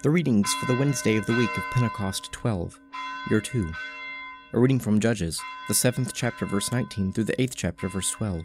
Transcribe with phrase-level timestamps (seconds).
[0.00, 2.78] The readings for the Wednesday of the week of Pentecost 12,
[3.30, 3.72] year 2.
[4.52, 8.44] A reading from Judges, the 7th chapter, verse 19, through the 8th chapter, verse 12.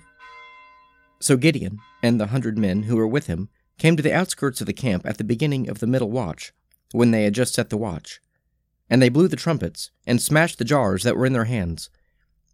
[1.20, 4.68] So Gideon and the hundred men who were with him came to the outskirts of
[4.68, 6.54] the camp at the beginning of the middle watch,
[6.92, 8.20] when they had just set the watch.
[8.90, 11.92] And they blew the trumpets, and smashed the jars that were in their hands.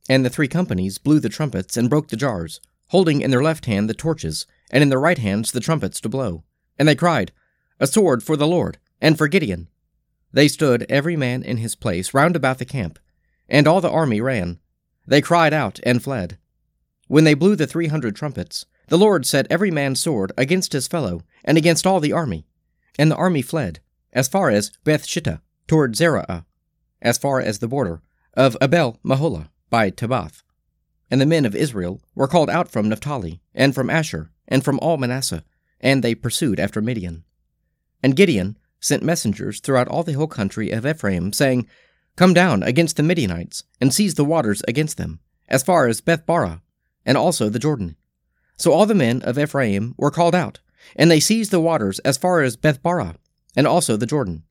[0.09, 2.59] And the three companies blew the trumpets and broke the jars,
[2.90, 6.09] holding in their left hand the torches, and in their right hands the trumpets to
[6.09, 6.44] blow.
[6.78, 7.31] And they cried,
[7.80, 9.67] A sword for the Lord, and for Gideon.
[10.31, 12.99] They stood, every man in his place, round about the camp,
[13.48, 14.59] and all the army ran.
[15.08, 16.38] They cried out and fled.
[17.08, 20.88] When they blew the three hundred trumpets, the Lord set every man's sword against his
[20.88, 22.45] fellow, and against all the army.
[22.98, 23.80] And the army fled,
[24.13, 26.45] as far as Beth Shittah, toward Zerah,
[27.02, 28.02] as far as the border
[28.34, 30.44] of Abel Meholah by Tabbath.
[31.09, 34.80] And the men of Israel were called out from Naphtali, and from Asher, and from
[34.80, 35.44] all Manasseh,
[35.80, 37.23] and they pursued after Midian.
[38.03, 41.67] And Gideon sent messengers throughout all the hill country of Ephraim, saying,
[42.16, 46.61] Come down against the Midianites, and seize the waters against them, as far as Bethbara,
[47.05, 47.95] and also the Jordan.
[48.57, 50.59] So all the men of Ephraim were called out,
[50.95, 53.16] and they seized the waters as far as Bethbara,
[53.55, 54.44] and also the Jordan.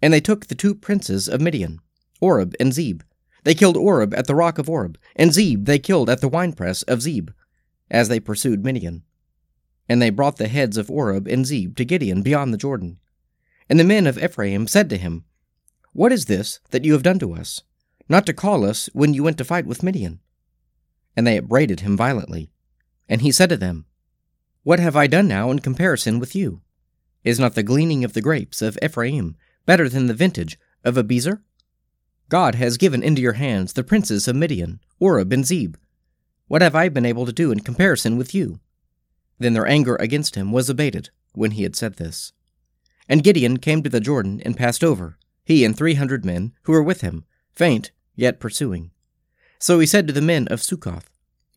[0.00, 1.80] And they took the two princes of Midian,
[2.20, 3.02] Oreb and Zeb.
[3.44, 6.82] They killed Oreb at the rock of Oreb, and Zeb they killed at the winepress
[6.84, 7.30] of Zeb,
[7.90, 9.02] as they pursued Midian.
[9.88, 12.98] And they brought the heads of Oreb and Zeb to Gideon beyond the Jordan.
[13.68, 15.24] And the men of Ephraim said to him,
[15.92, 17.62] What is this that you have done to us,
[18.08, 20.20] not to call us when you went to fight with Midian?
[21.16, 22.50] And they upbraided him violently.
[23.08, 23.86] And he said to them,
[24.62, 26.60] What have I done now in comparison with you?
[27.22, 31.40] Is not the gleaning of the grapes of Ephraim better than the vintage of Abiezer?
[32.28, 35.76] God has given into your hands the princes of Midian, Oreb and Zeb.
[36.48, 38.60] What have I been able to do in comparison with you?
[39.38, 42.33] Then their anger against him was abated when he had said this.
[43.08, 46.72] And Gideon came to the Jordan and passed over, he and three hundred men who
[46.72, 48.90] were with him, faint, yet pursuing.
[49.58, 51.10] So he said to the men of Succoth,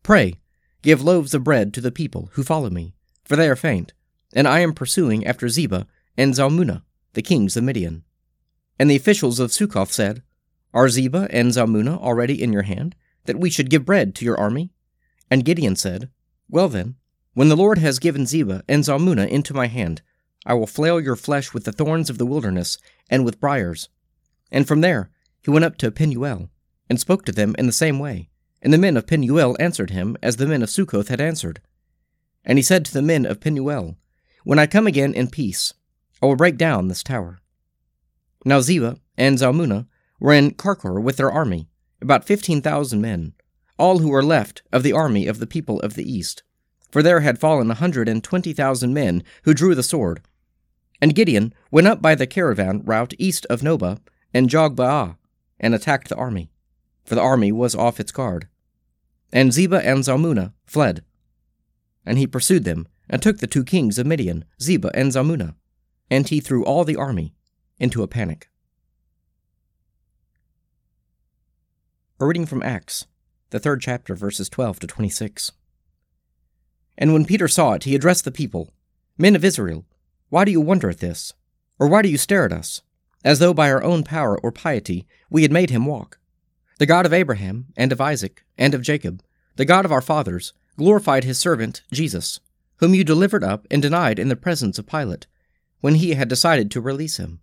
[0.03, 0.35] Pray,
[0.81, 2.93] give loaves of bread to the people who follow me,
[3.23, 3.93] for they are faint,
[4.33, 5.87] and I am pursuing after Zebah
[6.17, 8.03] and Zalmunna, the kings of Midian.
[8.79, 10.23] And the officials of Succoth said,
[10.73, 14.39] Are Zebah and Zalmunna already in your hand, that we should give bread to your
[14.39, 14.71] army?
[15.31, 16.09] And Gideon said,
[16.49, 16.95] Well then,
[17.33, 20.01] when the Lord has given Zebah and Zalmunna into my hand,
[20.45, 22.77] I will flail your flesh with the thorns of the wilderness
[23.09, 23.89] and with briers.
[24.51, 25.09] And from there
[25.41, 26.49] he went up to Penuel,
[26.89, 28.29] and spoke to them in the same way.
[28.61, 31.61] And the men of Penuel answered him as the men of Succoth had answered.
[32.43, 33.97] And he said to the men of Penuel,
[34.43, 35.73] When I come again in peace,
[36.21, 37.39] I will break down this tower.
[38.45, 39.87] Now Zebah and Zalmunna
[40.19, 41.67] were in Karkor with their army,
[42.01, 43.33] about fifteen thousand men,
[43.77, 46.43] all who were left of the army of the people of the east.
[46.89, 50.21] For there had fallen a hundred and twenty thousand men who drew the sword,
[51.01, 53.99] and Gideon went up by the caravan route east of Nobah
[54.33, 55.17] and Jogbehah,
[55.59, 56.49] and attacked the army,
[57.03, 58.47] for the army was off its guard.
[59.31, 61.03] And Zebah and Zalmunna fled.
[62.05, 65.55] And he pursued them, and took the two kings of Midian, Zebah and Zalmunna,
[66.09, 67.33] and he threw all the army
[67.79, 68.49] into a panic.
[72.19, 73.05] A reading from Acts,
[73.51, 75.51] the third chapter, verses 12 to 26.
[76.97, 78.73] And when Peter saw it, he addressed the people
[79.17, 79.85] Men of Israel,
[80.29, 81.33] why do you wonder at this?
[81.79, 82.81] Or why do you stare at us,
[83.23, 86.19] as though by our own power or piety we had made him walk?
[86.79, 89.23] The God of Abraham, and of Isaac, and of Jacob,
[89.55, 92.39] the God of our fathers, glorified his servant, Jesus,
[92.77, 95.25] whom you delivered up and denied in the presence of Pilate,
[95.81, 97.39] when he had decided to release him.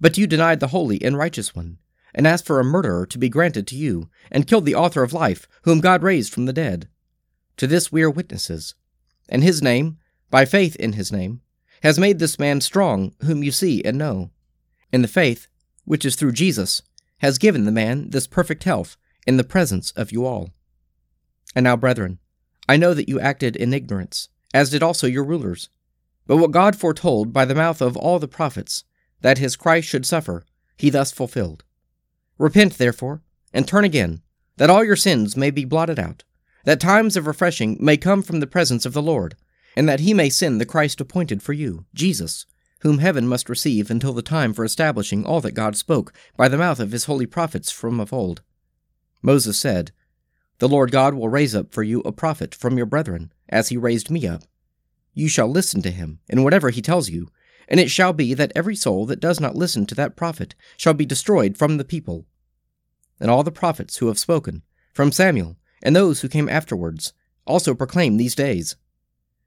[0.00, 1.78] But you denied the holy and righteous one,
[2.14, 5.12] and asked for a murderer to be granted to you, and killed the author of
[5.12, 6.88] life, whom God raised from the dead.
[7.56, 8.74] To this we are witnesses.
[9.28, 9.98] And his name,
[10.30, 11.40] by faith in his name,
[11.82, 14.30] has made this man strong, whom you see and know.
[14.92, 15.48] And the faith,
[15.84, 16.82] which is through Jesus,
[17.18, 18.96] has given the man this perfect health
[19.26, 20.50] in the presence of you all.
[21.54, 22.18] And now, brethren,
[22.68, 25.68] I know that you acted in ignorance, as did also your rulers.
[26.26, 28.84] But what God foretold by the mouth of all the prophets,
[29.20, 30.44] that his Christ should suffer,
[30.76, 31.64] he thus fulfilled.
[32.38, 33.22] Repent, therefore,
[33.52, 34.22] and turn again,
[34.56, 36.24] that all your sins may be blotted out,
[36.64, 39.36] that times of refreshing may come from the presence of the Lord,
[39.76, 42.46] and that he may send the Christ appointed for you, Jesus,
[42.80, 46.58] whom heaven must receive until the time for establishing all that God spoke by the
[46.58, 48.42] mouth of his holy prophets from of old.
[49.22, 49.92] Moses said,
[50.58, 53.76] The Lord God will raise up for you a prophet from your brethren, as he
[53.76, 54.42] raised me up.
[55.14, 57.28] You shall listen to him in whatever he tells you,
[57.68, 60.94] and it shall be that every soul that does not listen to that prophet shall
[60.94, 62.26] be destroyed from the people.
[63.20, 64.62] And all the prophets who have spoken,
[64.92, 67.12] from Samuel and those who came afterwards,
[67.44, 68.76] also proclaim these days.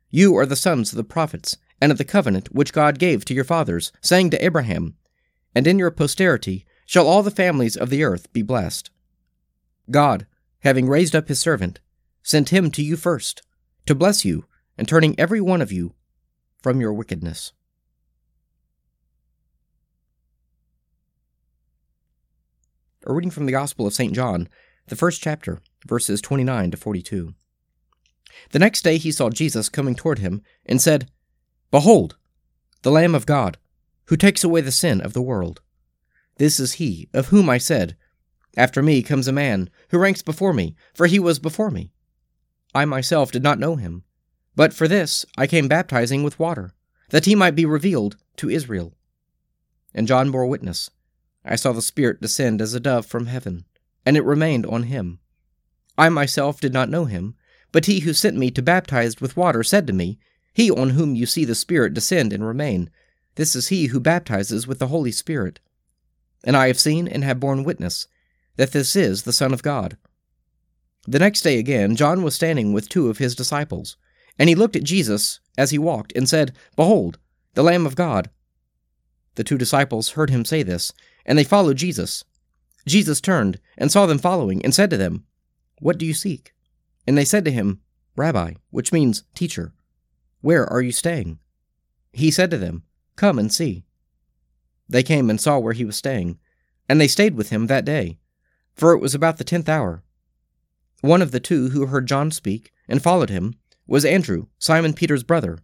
[0.10, 3.34] You are the sons of the prophets and of the covenant which God gave to
[3.34, 4.96] your fathers, saying to Abraham,
[5.54, 8.90] And in your posterity shall all the families of the earth be blessed.
[9.90, 10.26] God,
[10.60, 11.80] having raised up his servant,
[12.24, 13.42] sent him to you first,
[13.86, 14.46] to bless you,
[14.78, 15.94] and turning every one of you
[16.62, 17.54] from your wickedness.
[23.06, 24.14] A reading from the Gospel of St.
[24.14, 24.50] John,
[24.88, 27.34] the first chapter, verses 29 to 42.
[28.52, 31.10] The next day he saw Jesus coming toward him, and said,
[31.72, 32.18] Behold,
[32.82, 33.58] the Lamb of God,
[34.06, 35.62] who takes away the sin of the world.
[36.38, 37.96] This is he of whom I said,
[38.58, 41.92] After me comes a man who ranks before me, for he was before me.
[42.74, 44.04] I myself did not know him,
[44.56, 46.74] but for this I came baptizing with water,
[47.10, 48.94] that he might be revealed to Israel.
[49.94, 50.90] And John bore witness.
[51.44, 53.66] I saw the Spirit descend as a dove from heaven,
[54.06, 55.20] and it remained on him.
[55.98, 57.36] I myself did not know him,
[57.72, 60.20] but he who sent me to baptize with water said to me,
[60.54, 62.90] He on whom you see the Spirit descend and remain,
[63.36, 65.60] this is he who baptizes with the Holy Spirit.
[66.44, 68.08] And I have seen and have borne witness
[68.56, 69.98] that this is the Son of God.
[71.08, 73.98] The next day again, John was standing with two of his disciples,
[74.40, 77.20] and he looked at Jesus as he walked, and said, Behold,
[77.54, 78.30] the Lamb of God.
[79.36, 80.94] The two disciples heard him say this,
[81.26, 82.24] and they followed Jesus.
[82.88, 85.26] Jesus turned and saw them following, and said to them,
[85.80, 86.54] What do you seek?
[87.08, 87.82] And they said to him,
[88.16, 89.74] Rabbi, which means teacher,
[90.42, 91.40] where are you staying?
[92.14, 92.84] He said to them,
[93.16, 93.84] Come and see.
[94.88, 96.38] They came and saw where he was staying,
[96.88, 98.20] and they stayed with him that day,
[98.74, 100.04] for it was about the tenth hour.
[101.02, 103.56] One of the two who heard John speak and followed him
[103.88, 105.60] was Andrew, Simon Peter's brother.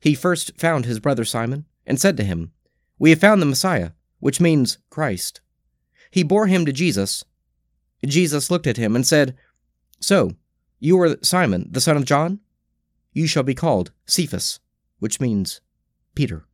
[0.00, 2.52] He first found his brother Simon and said to him,
[2.98, 5.40] We have found the Messiah, which means Christ.
[6.10, 7.24] He bore him to Jesus.
[8.06, 9.36] Jesus looked at him and said,
[10.00, 10.32] So,
[10.78, 12.40] you are Simon, the son of John?
[13.12, 14.58] You shall be called Cephas,
[14.98, 15.60] which means
[16.14, 16.44] Peter.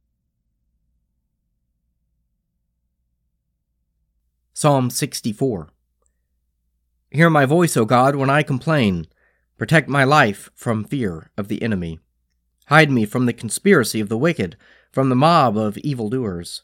[4.52, 5.68] Psalm 64
[7.10, 9.06] Hear my voice, O God, when I complain.
[9.58, 11.98] Protect my life from fear of the enemy.
[12.68, 14.56] Hide me from the conspiracy of the wicked,
[14.92, 16.62] from the mob of evildoers.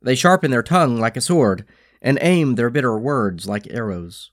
[0.00, 1.66] They sharpen their tongue like a sword,
[2.02, 4.30] and aim their bitter words like arrows.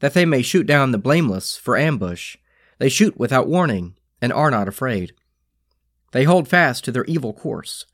[0.00, 2.36] That they may shoot down the blameless for ambush,
[2.78, 5.12] they shoot without warning, and are not afraid.
[6.12, 7.84] They hold fast to their evil course.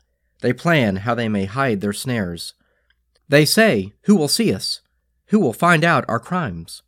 [0.43, 2.55] They plan how they may hide their snares.
[3.29, 4.81] They say, Who will see us?
[5.29, 6.83] Who will find out our crimes?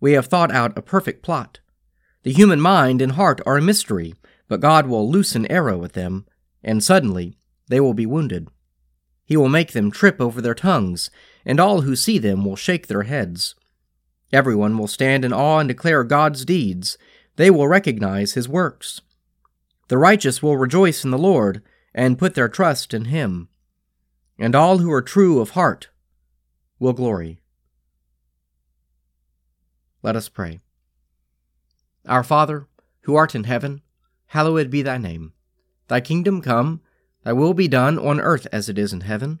[0.00, 1.60] We have thought out a perfect plot.
[2.22, 4.14] The human mind and heart are a mystery,
[4.48, 6.26] but God will loose an arrow at them,
[6.62, 7.38] and suddenly
[7.68, 8.48] they will be wounded.
[9.24, 11.08] He will make them trip over their tongues,
[11.44, 13.54] and all who see them will shake their heads.
[14.32, 16.98] Everyone will stand in awe and declare God's deeds.
[17.36, 19.00] They will recognize his works.
[19.88, 21.62] The righteous will rejoice in the Lord
[21.94, 23.48] and put their trust in him
[24.40, 25.90] and all who are true of heart
[26.78, 27.38] will glory.
[30.02, 30.60] Let us pray.
[32.06, 32.66] Our Father,
[33.02, 33.82] who art in heaven,
[34.28, 35.34] hallowed be thy name.
[35.88, 36.80] Thy kingdom come,
[37.22, 39.40] thy will be done on earth as it is in heaven.